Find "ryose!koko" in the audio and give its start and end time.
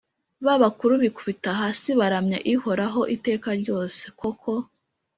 3.61-4.51